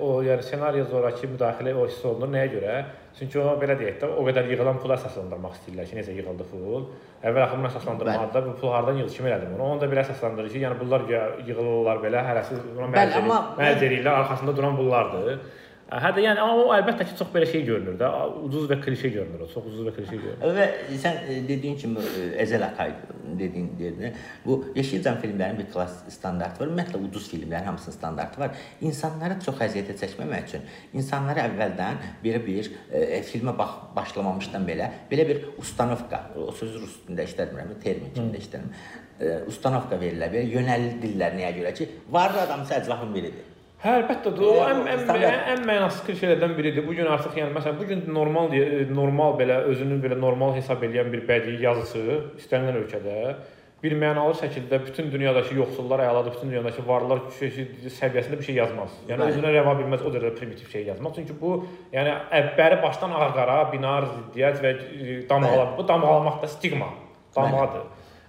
[0.00, 2.30] o yəni ssenariyə zorakı müdaxilə o hiss olunur.
[2.32, 2.76] Nəyə görə?
[3.18, 6.82] Çünki o belə deyək də, o qədər yığılan pula əsaslandırmaq istəyirlər ki, necə yığıldı pul.
[7.24, 9.62] Əvvəl axı bunu əsaslandırmaqda bu pul hardan yığıldı, kim elədi bunu?
[9.70, 11.06] Onu da belə əsaslandırır ki, yəni bunlar
[11.48, 15.38] yığılırlar belə, hərəsi buna Bəli, mərc amma- mərc eləyirlər, arxasında duran bunlardır.
[15.86, 18.08] Hə də yəni amma o əlbəttə ki, çox belə şey görünür də,
[18.42, 20.56] ucuz və klişe görünür o, çox ucuz və klişe görünür.
[20.56, 22.90] Və sən e, dediyin kimi e, Ezel Akay
[23.38, 24.16] dediyin dedin.
[24.42, 26.72] Bu Yeşilcan filmlərinin bir klass standartı var.
[26.72, 28.58] Ümumiyyətlə ucuz filmlərin hamısının standartı var.
[28.82, 30.66] İnsanları çox əziyyətə çəkməmək üçün
[30.98, 37.02] insanları əvvəldən belə bir e, filmə bax başlamamışdan belə belə bir ustanovka, o sözü rus
[37.04, 38.88] dilində işlətmirəm, termin kimi də işlətmirəm.
[39.20, 40.34] E, ustanovka verirlər.
[40.34, 43.52] Belə yönəldirlər nəyə görə ki, varlı adam səclafın biridir.
[43.82, 46.86] Hə, əlbəttə o ən ən, ən, ən mənasız klişelərdən biridir.
[46.86, 50.82] Bu gün artıq yəni məsələn bu gün normal deyə- normal belə özünü belə normal hesab
[50.82, 53.34] edən bir bədii yazıçı istənilən ölkədə
[53.82, 58.94] bir mənalı şəkildə bütün dünyadakı yoxsullar əladır, bütün dünyadakı varlılar səviyyəsində bir şey yazmaz.
[59.10, 61.12] Yəni özünə rəva bilməz o dərəcədə primitiv şey yazmaz.
[61.20, 61.52] Çünki bu
[61.92, 66.88] yəni əvvəri başdan ağa-qara, binar ziddiyyət və e, damğala bu damğalamaq da stigma,
[67.36, 67.84] damğadır.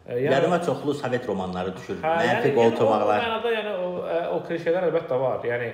[0.08, 2.00] E, Yəni yadıma çoxlu Sovet romanları düşür.
[2.00, 3.04] Hə, Mənfi yəni, qoltuqlar.
[3.04, 5.44] Yəni, o mənada yəni o ə, o klişelər əlbəttə var.
[5.52, 5.72] Yəni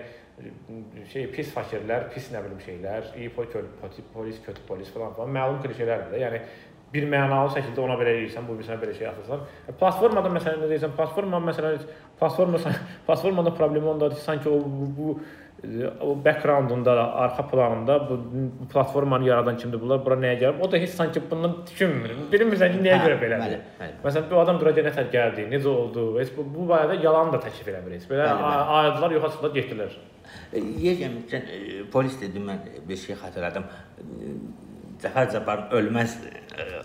[1.11, 6.15] şey pis fakirlər, pis nə bilim şeylər, iyi polis, kötü polis falan falan məlum klişelərdir
[6.15, 6.21] də.
[6.23, 6.41] Yəni
[6.93, 9.45] bir mənalı şəkildə ona belə eləyirsən, bu birsinə belə şey atırsan.
[9.67, 11.85] E, platformada məsələn nə deyirsən, platforma məsələn
[12.19, 12.61] platforma
[13.07, 15.15] platformada problemi ondadır ki, sanki o bu, bu
[16.01, 18.19] o backgroundunda, arxa planında bu,
[18.73, 20.61] platformanı yaradan kimdir bunlar, bura nəyə gəlib?
[20.61, 22.15] O da heç sanki bundan düşünmür.
[22.33, 23.53] Bilmirsən ki, nəyə hə, görə belədir.
[23.53, 23.95] Bəli, bəli.
[24.03, 26.07] Məsələn, bu adam duracaq nətər gəldi, necə oldu?
[26.19, 28.09] Heç bu, bu barədə yalan da təklif eləmir heç.
[28.11, 28.27] Belə
[28.79, 29.95] ayırdılar, yoxa çıxdılar, getdilər.
[30.83, 31.49] Yegəməkən
[31.95, 33.71] polis dedim mən bir şey xatırladım.
[35.03, 36.15] Cəfər Cabbarın ölməz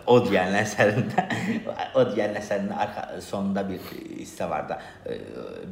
[0.08, 1.24] o deyən əsərində
[1.98, 4.78] o deyən əsərinin arxa sonunda bir hissə var da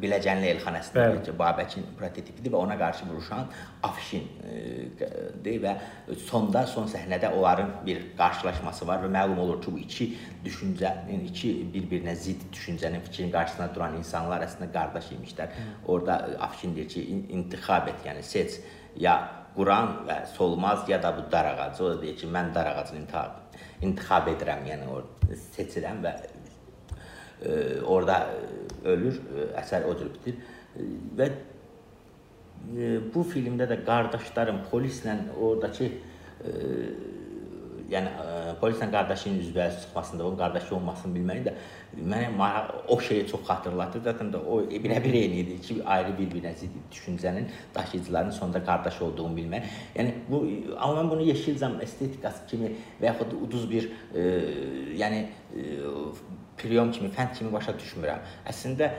[0.02, 3.48] Biləcənli Elxanəsində ki, Babəkin prototipidir və ona qarşı vuruşan
[3.88, 5.74] Afşindir və
[6.26, 10.09] sonda son səhnədə onların bir qarşılaşması var və məlum olur ki, bu iki
[10.44, 15.56] düşüncənin, iki bir-birinə zidd düşüncənin fikrin qarşısında duran insanlar əslində qardaş imişlər.
[15.87, 17.06] Orda Afşin deyir ki,
[17.38, 18.61] intixab et, yəni seç
[18.96, 19.16] ya
[19.57, 21.85] Quran və solmaz ya da bu dar ağacı.
[21.85, 26.14] O deyir ki, mən dar ağacını intihab, intixab edirəm, yəni orada seçirəm və
[27.42, 28.21] e, orada
[28.85, 29.21] ölür,
[29.62, 30.38] əsər o cür bitir.
[31.19, 36.55] Və e, bu filmdə də qardaşlarım polislə oradakı e,
[37.90, 41.53] yəni ə, polislə qardaşının üzbəüz çıxmasında, onun qardaşı olmasını bilməyi də
[42.12, 44.01] mənə o şeyi çox xatırlatdı.
[44.05, 49.38] Zaten də o birə-bir eyni idi ki, ayrı bir-birinə zidd düşüncənin daşıyıcılarının sonunda qardaş olduğunu
[49.38, 49.70] bilmək.
[49.96, 50.42] Yəni bu
[50.79, 54.27] amma mən bunu Yeşilcam estetikası kimi və yaxud uduz bir ə,
[55.03, 55.22] yəni
[55.55, 55.94] ə,
[56.57, 58.22] priom kimi, fənd kimi başa düşmürəm.
[58.49, 58.90] Əslində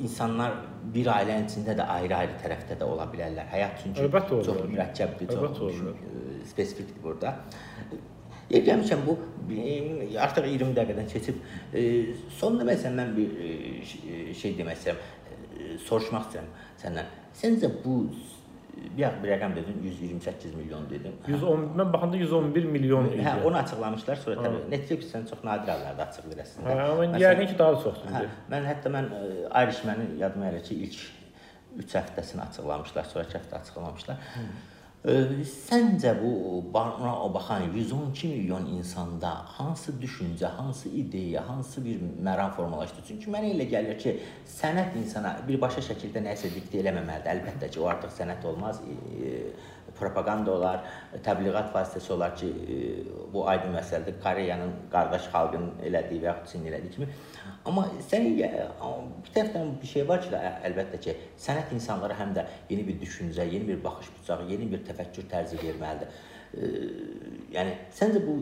[0.00, 0.54] insanlar
[0.94, 3.50] bir ailənin içində də ayrı-ayrı tərəfdə də ola bilərlər.
[3.52, 5.82] Həyat çünki Əlbəttə çox mürəkkəbdir, çox
[6.50, 7.34] spesifikdir burada.
[8.50, 9.16] Gəlmişəm bu
[10.18, 11.38] artıq 20 dəqiqədən keçib.
[11.74, 11.84] E,
[12.38, 15.00] sonda məsələn mən bir e, şey demək istəyirəm,
[15.60, 16.50] e, soruşmaq istəyirəm
[16.82, 17.12] səndən.
[17.40, 18.00] Səncə bu
[18.96, 21.14] bir bir rəqəm dedin, 128 milyon dedim.
[21.28, 23.22] 110 mən baxanda 111 milyon idi.
[23.26, 24.20] Hə, onu açıqlamışlar.
[24.24, 26.74] Sonra təbii Netflix-dən çox nadir hallarda açıqlayır əslində.
[26.74, 28.14] Hə, amma yəqin ki, daha çoxdur.
[28.14, 29.10] Hə, mən hətta mən
[29.62, 34.22] Irishman-ı yadıma gəlir ki, ilk 3 həftəsini açıqlamışlar, sonrakı həftə açıqlamamışlar.
[34.34, 34.54] Hmm.
[35.00, 42.52] Səncə bu bana o baxan 112 milyon insanda hansı düşüncə, hansı ideya, hansı bir məram
[42.52, 43.06] formalaşdı?
[43.08, 44.12] Çünki mənə elə gəlir ki,
[44.44, 47.32] sənət insana birbaşa şəkildə nəsə diktə eləməməlidir.
[47.32, 48.82] Əlbəttə ki, o artıq sənət olmaz,
[50.00, 50.82] propaganda olar,
[51.26, 52.50] təbliğat vasitəsi olar ki,
[53.32, 54.18] bu aydın məsələdir.
[54.24, 57.10] Koreyanın qardaş xalqının elədiyi və yaxud Çin elədiyi kimi
[57.68, 60.32] Amma sən bir tərəfdən bir şey var ki,
[60.68, 64.84] əlbəttə ki, sənət insanlara həm də yeni bir düşüncə, yeni bir baxış bucağı, yeni bir
[64.88, 66.14] təfəkkür tərzi verməlidir.
[66.50, 66.68] E,
[67.54, 68.38] yəni səncə bu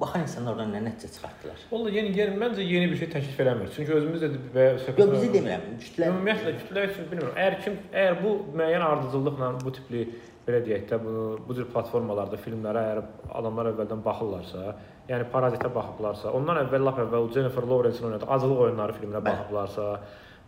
[0.00, 1.66] baxan insanlar oradan nə nəticə çıxartdılar?
[1.72, 3.72] Vallahi yeni yeni məncə yeni bir şey təklif eləmir.
[3.74, 5.66] Çünki özümüz də və söhbət Yox, bizi demirəm.
[5.82, 7.34] Kütlə ümumiyyətlə kütlə üçün bilmirəm.
[7.42, 10.06] Əgər kim əgər bu müəyyən ardıcıllıqla bu tipli
[10.46, 11.12] belə deyək də bu
[11.46, 13.00] bu cür platformalarda filmlərə əgər
[13.38, 14.74] adamlar əvvəldən baxırlarsa,
[15.10, 19.86] yəni Parazitə baxıblarsa, ondan əvvəl lap əvvəl Jennifer Lawrence-in oynadığı Acılıq oyunları filminə baxıblarsa,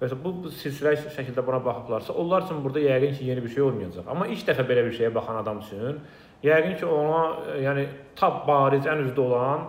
[0.00, 3.62] və bu, bu silsilə şəkildə buna baxıblarsa, onlar üçün burada yəqin ki, yeni bir şey
[3.68, 4.11] olmayacaq.
[4.11, 6.00] Amma ilk dəfə belə bir şeyə baxan adam üçün
[6.44, 7.87] yəqin ki, ona yəni
[8.18, 9.68] tab bariz ən üzdə olan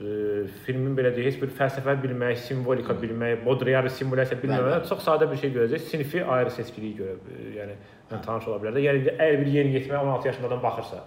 [0.00, 5.28] e, filmin belə deyək, heç bir fəlsəfə bilmək, simvolika bilmək, Baudrillard simulyasiya bilməmək, çox sadə
[5.30, 5.86] bir şey görəcək.
[5.92, 7.78] Sinfi ayrı seçkiliyi görə, e, yəni
[8.10, 8.84] tanış ola bilər də.
[8.88, 11.04] Yəni əgər bir yeni yetmə 16 yaşındadan baxırsa,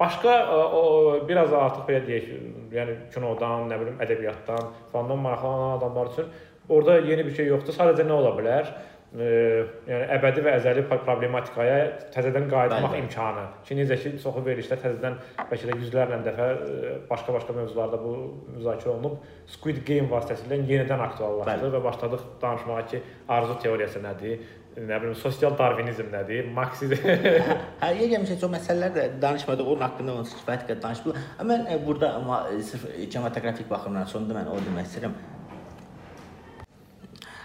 [0.00, 0.82] Başqa e, o
[1.28, 2.30] biraz artıq belə deyək,
[2.74, 6.32] yəni kinodan, nə bilim, ədəbiyyatdan, fandan maraqlanan adamlar üçün
[6.68, 7.76] orada yeni bir şey yoxdur.
[7.76, 8.72] Sadəcə nə ola bilər?
[9.14, 11.76] Yəni əbədi və əzəli problematikaya
[12.14, 13.02] təzədən qayıtmaq Bəli.
[13.04, 13.44] imkanı.
[13.66, 18.14] Ki necə ki çoxu verilişdə təzədən bəlkə də yüzlərlə dəfə e, başqa-başqa mövzularda bu
[18.56, 19.20] müzakirə olunub.
[19.54, 23.02] Squid Game vasitəsilə yenidən aktuallaşdı və başladıq danışmağa ki,
[23.36, 24.42] arzu teoriyası nədir?
[24.74, 27.04] nə bilim sosial darvinizm nədir, marksizm.
[27.82, 31.14] hə, yeganə çox məsələlər də danışmadıq, onun haqqında onsuz kifayət qədər.
[31.38, 35.14] Amma mən e, burada amma e, sırf kinematografik baxımdan sonda mən o demək istəyirəm.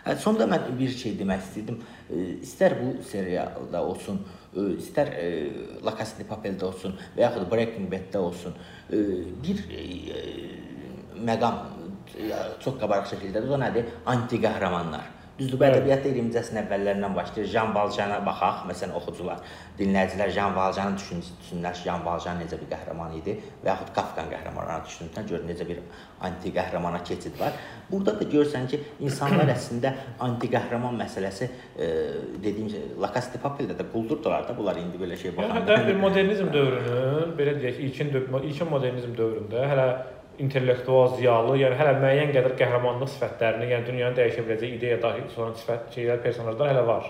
[0.09, 1.75] Hə, sonda mən bir şey demək istəyirdim.
[2.41, 4.23] İstər bu serialda olsun,
[4.57, 5.11] istər
[5.85, 8.55] La Casa de Papel-də olsun və yaxud Breaking Bad-də olsun,
[8.89, 9.61] bir
[11.29, 11.61] məqam
[12.63, 13.93] çox qabarıq şəkildə o nədir?
[14.09, 17.47] Anti qəhrəmanlar Düzdür, bu ədəbiyyatda 20-ci əsrin əvvəllərindən başlayır.
[17.47, 19.39] Jean Valjeana baxaq, məsələn, oxucular,
[19.79, 24.89] dinləyicilər Jean Valjeanı düşünsünlər ki, Jean Valjean necə bir qəhrəman idi və yaxud Kafkanın qəhrəmanlarını
[24.89, 25.79] düşünsünlər, gör necə bir
[26.27, 27.55] anti qəhrəmana keçid var.
[27.87, 29.93] Burada da görsən ki, insanlar əslində
[30.27, 31.89] anti qəhrəman məsələsi e,
[32.43, 35.79] dediyim La Casa de Papel-də də quldurdular da bunlar indi belə şey baxanda.
[35.79, 39.91] Yəni bir modernizm dövrünün, belə deyək, ilkin ilkin modernizm dövründə hələ
[40.43, 45.57] intellektual ziyalı, yəni hələ müəyyən qədər qəhrəmanlıq sifətlərini, yəni dünyanı dəyişə biləcək ideya daxil olan
[45.59, 47.09] sifət şeylər, personajlar hələ var.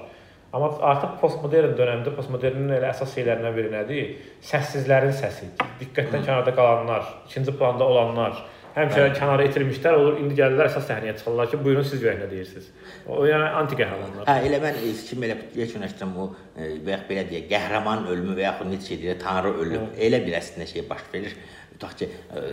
[0.50, 4.14] Amma artıq postmodern dövrdə postmodernin elə əsas şeylərindən biri nədir?
[4.42, 8.40] Səssizlərin səsi, diqqətdən kənarda qalanlar, ikinci planda olanlar,
[8.74, 9.14] həmişə Bəli.
[9.20, 12.72] kənara itirmişlər, olur indi gəlirlər əsas səhnəyə çıxırlar ki, buyurun siz görək nə deyirsiniz.
[13.06, 14.26] O yəni anti qəhrəmanlar.
[14.26, 18.74] Hə, elə mən fikrimi elə yekunləşdirəm bu və ya belə deyək, qəhrəman ölümü və yaxud
[18.74, 19.90] necə deyir, tanrı ölüm.
[20.02, 21.38] Elə bir əslində şey baş verir
[21.80, 22.08] tutaq ki,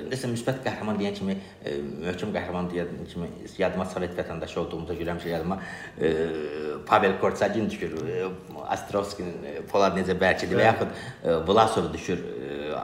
[0.07, 1.35] nəsə müsbət qəhrəman deyən kimi,
[2.05, 5.59] möhkəm qəhrəman deyən kimi yadıma Sovet vətəndaşı olduğumuza görə həmişə yadıma
[6.87, 7.97] Pavel Korçagin düşür,
[8.77, 12.23] Astrovskinin Polad necə bərkidir və yaxud Vlasov düşür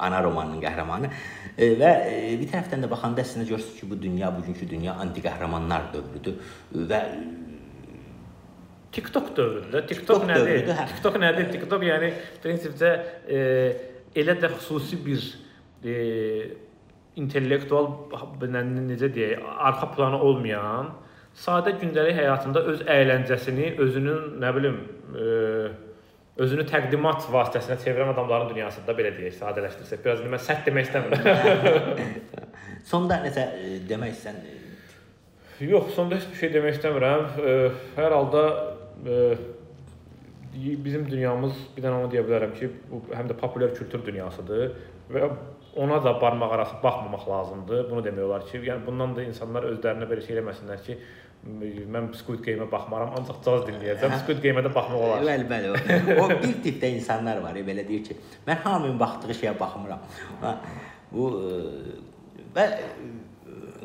[0.01, 1.13] ana romanının qəhrəmanı.
[1.53, 1.93] Və
[2.41, 6.41] bir tərəfdən də baxanda əslində görürsüz ki, bu dünya bugünkü dünya anti qəhrəmanlar dövrüdür
[6.91, 7.03] və
[8.93, 9.87] TikTok dövründə.
[9.87, 10.49] TikTok, TikTok nədir?
[10.49, 10.81] Dövrüdür.
[10.91, 11.47] TikTok nədir?
[11.55, 12.11] TikTok yəni
[12.43, 12.91] prinsipcə
[13.25, 13.39] e,
[14.21, 15.23] elə də xüsusi bir
[15.85, 16.51] e,
[17.21, 17.89] intellektual
[18.43, 20.93] necə deyək, arxa planı olmayan,
[21.37, 24.79] sadə gündəlik həyatında öz əyləncəsini, özünün, nə bilim,
[25.13, 25.27] e,
[26.43, 30.03] özünü təqdimat vasitəsinə çevirən adamların dünyasında belə deyək, sadələşdirsək.
[30.05, 32.05] Biraz mən sərt demək istəmirəm.
[32.93, 34.41] sonda e, demək istən?
[35.63, 37.27] Yox, sonda heç bir şey demək istəmirəm.
[37.37, 37.57] E,
[37.99, 38.45] hər halda
[39.05, 39.19] e,
[40.85, 44.73] bizim dünyamız bir dənə onu deyə bilərəm ki, bu həm də populyar kültür dünyasıdır
[45.13, 45.29] və
[45.77, 47.91] ona da barmaq arası baxmamaq lazımdır.
[47.91, 50.99] Bunu demək olar ki, yəni bundan da insanlar özlərinə belə şey eləməsinlər ki,
[51.91, 54.15] mən Squid Game-ə baxmaram, ancaq caz dinləyəcəm.
[54.23, 55.25] Squid Game-ə də baxmaq olar.
[55.27, 55.73] Bəli, bəli.
[56.21, 60.05] O, bir tipdə insanlar var, belə deyir ki, mən hamının baxdığı şeyə baxmıram.
[61.13, 61.31] Bu
[62.55, 62.69] və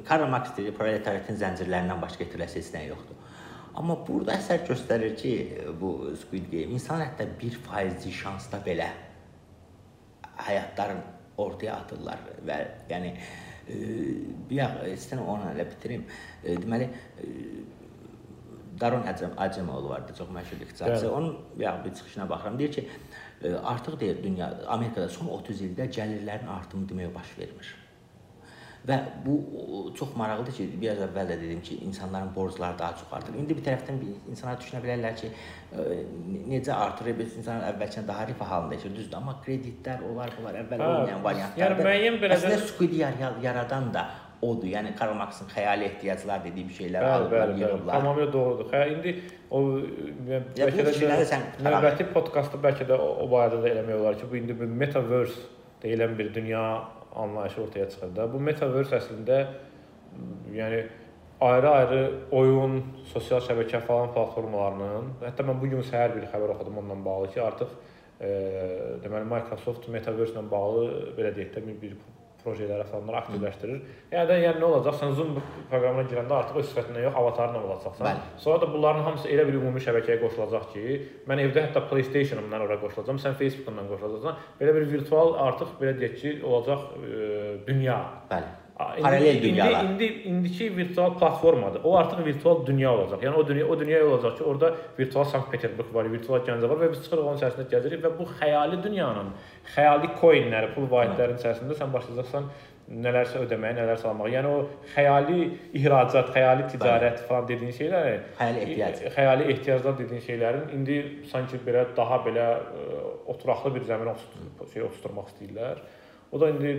[0.07, 3.15] Karl Marx deyir, proletariatın zəncirlərindən başqa heç nə yoxdur.
[3.77, 5.33] Amma burada əsər göstərir ki,
[5.81, 8.87] bu Squid Game insan hətta 1% şansda belə
[10.47, 11.01] həyatların
[11.37, 13.79] ortaya atırlar və yəni e,
[14.49, 14.61] bir
[14.93, 16.05] istəyirəm onu elə bitirim.
[16.43, 17.31] E, deməli e,
[18.77, 21.09] Daron Əcəm Əcəmoğlu vardı, çox məşhur iqtisadçı.
[21.11, 22.59] Onun ya bir çıxışına baxıram.
[22.59, 22.87] Deyir ki,
[23.63, 27.73] artıq deyir dünya Amerikada son 30 ildə gəlirlərin artımı demək baş vermir.
[28.87, 29.33] Və bu
[29.99, 33.33] çox maraqlıdır ki, biraz əvvəl də dedim ki, insanların borcları daha çox artır.
[33.35, 35.31] İndi bir tərəfdən bir insanlar düşünə bilərlər ki,
[35.75, 35.87] ə,
[36.53, 37.09] necə artır?
[37.17, 41.27] Biz insanlar əvvəlcədən daha rifah halında yaşayır, düzdür, amma kreditlər, onlar, bunlar əvvəl hə, olmayan
[41.27, 41.83] variantlardır.
[41.83, 42.95] Yəni müəyyən belə Əslində Squid
[43.43, 44.07] yaradan da
[44.41, 44.69] odur.
[44.71, 47.95] Yəni Karl Marxın xəyali ehtiyaclar dediyi bir şeylər bəli, alıblar, bəli, yığıblar.
[47.99, 48.71] Tamamilə doğrudur.
[48.71, 49.15] Xə indi
[49.51, 49.63] o
[50.31, 54.39] bəlkə də sən növbəti podkastda bəlkə də o, o barədə də eləmək olar ki, bu
[54.39, 55.47] indi bir metaverse
[55.83, 56.63] deyilən bir dünya
[57.23, 58.27] anlayışı ortaya çıxır da.
[58.33, 59.39] Bu metaverse əslində
[60.53, 60.83] yəni
[61.41, 62.01] ayrı-ayrı
[62.31, 62.79] oyun,
[63.13, 67.41] sosial şəbəkə falan platformalarının, hətta mən bu gün səhər bir xəbər oxudum onunla bağlı ki,
[67.41, 67.73] artıq
[68.19, 68.29] e,
[69.03, 71.97] deməli Microsoft metaverse ilə bağlı belə deyək də bir, bir
[72.43, 73.79] proyektləri falanları aktivləşdirir.
[74.11, 74.99] Yəni də yəni nə olacaq?
[74.99, 75.33] Sən Zoom
[75.71, 78.05] proqramına girəndə artıq öz sifətinlə yox, avatarınla olacaqsan.
[78.07, 78.37] Bəli.
[78.43, 80.85] Sonra da bunların hamısı elə bir ümumi şəbəkəyə qoşulacaq ki,
[81.29, 84.45] mən evdə hətta PlayStation-ımdan ora qoşulacağam, sən Facebook-dan qoşulacaqsan.
[84.61, 87.27] Belə bir virtual artıq belə deyək ki, olacaq e,
[87.67, 87.99] dünya.
[88.31, 88.66] Bəli.
[88.77, 89.85] Paralel dünyalar.
[89.85, 91.81] İndi, indi indiki virtual platformadır.
[91.83, 93.23] O artıq virtual dünya olacaq.
[93.25, 96.91] Yəni o dünya o dünya olacaq ki, orada virtual Sankt-Peterburq var, virtual Gəncə var və
[96.91, 99.33] biz çıxırıq onun içərisində gəzirik və bu xəyali dünyanın,
[99.73, 102.49] xəyali coinləri, pul vahidlərinin içərisində sən başlayacaqsan
[102.87, 104.29] nələrsə ödəməyə, nələrsə almağa.
[104.31, 104.61] Yəni o
[104.93, 105.39] xəyali
[105.75, 107.27] ihracat, xəyali ticarət Bəli.
[107.27, 110.99] falan dediyin şeylər, xəyali ehtiyac, xəyali ehtiyaclar dediyin şeylərin indi
[111.31, 114.15] sanki belə daha belə ə, oturaqlı bir zəminə
[114.71, 115.81] şey oturtmaq istəyirlər.
[116.31, 116.73] O da indi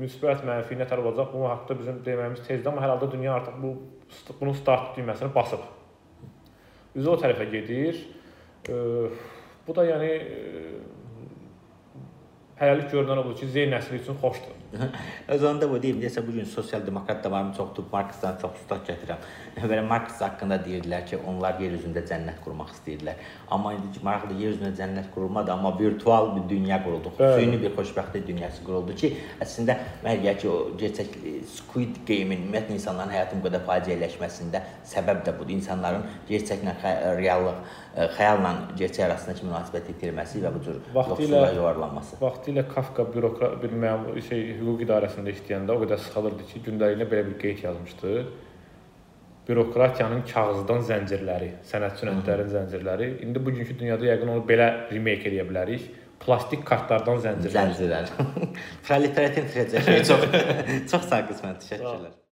[0.00, 1.30] müsbət, mənfi nətər olacaq?
[1.32, 3.74] Bunun haqqında bizim deməyimiz tezdir, amma hər halda dünya artıq bu
[4.40, 5.62] bunun start düyməsini basıb.
[6.98, 8.00] Üzü o tərəfə gedir.
[9.66, 10.10] Bu da yəni
[12.58, 14.57] hələlik görünən odur ki, Z nəsli üçün xoşdur.
[15.28, 18.84] Öz onda bu deyim, desə bu gün sosial demokrat da varım çoxdur, Marksdan çox ustad
[18.88, 19.22] gətirəm.
[19.70, 23.22] Belə Marks haqqında deyirdilər ki, onlar yer üzündə cənnət qurmaq istəyirlər.
[23.54, 27.14] Amma indi maraqlı yer üzündə cənnət qurulmadı, amma virtual bir dünya quruldu.
[27.18, 29.12] Süni bir xoşbəxtlik dünyası quruldu ki,
[29.44, 31.16] əslində məgər ki, o gerçək
[31.54, 35.56] Squid Game-in ümumiyyətlə insanların həyatının bu qədər faciələşməsində səbəb də budur.
[35.58, 36.76] İnsanların gerçəklə
[37.22, 37.64] reallıq,
[37.98, 42.18] xəyalla gerçək arasındakı münasibət itirməsi və bu cür yoxsulluğa yuvarlanması.
[42.22, 47.24] Vaxtilə Kafka bürokrat bir məmur şey hüquq idarəsində işləyəndə o qədər sıxılırdı ki, gündəliyinə belə
[47.30, 48.12] bir qeyd yazmışdı.
[49.48, 53.08] Bürokratiyanın kağızdan zəncirləri, sənət sünətlərin zəncirləri.
[53.24, 55.88] İndi bugünkü dünyada yəqin onu belə remake edə bilərik.
[56.22, 57.74] Plastik kartlardan zəncirlər.
[57.74, 58.14] Zəncirlər.
[58.86, 60.30] Proletariatın tragediyası çox
[60.92, 62.18] çox sağ qismət təşəkkürlər.